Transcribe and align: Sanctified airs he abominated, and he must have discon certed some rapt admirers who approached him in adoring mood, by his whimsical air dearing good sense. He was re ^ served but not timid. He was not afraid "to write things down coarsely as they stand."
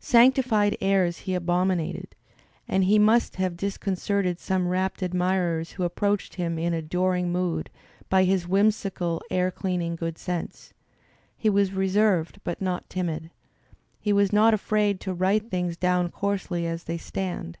Sanctified 0.00 0.76
airs 0.80 1.18
he 1.18 1.34
abominated, 1.36 2.16
and 2.66 2.82
he 2.82 2.98
must 2.98 3.36
have 3.36 3.54
discon 3.54 3.92
certed 3.96 4.40
some 4.40 4.66
rapt 4.66 5.02
admirers 5.04 5.70
who 5.70 5.84
approached 5.84 6.34
him 6.34 6.58
in 6.58 6.74
adoring 6.74 7.30
mood, 7.30 7.70
by 8.08 8.24
his 8.24 8.48
whimsical 8.48 9.22
air 9.30 9.52
dearing 9.52 9.94
good 9.94 10.18
sense. 10.18 10.72
He 11.36 11.48
was 11.48 11.72
re 11.72 11.86
^ 11.88 11.90
served 11.92 12.40
but 12.42 12.60
not 12.60 12.90
timid. 12.90 13.30
He 14.00 14.12
was 14.12 14.32
not 14.32 14.52
afraid 14.52 14.98
"to 15.02 15.14
write 15.14 15.48
things 15.48 15.76
down 15.76 16.10
coarsely 16.10 16.66
as 16.66 16.82
they 16.82 16.98
stand." 16.98 17.56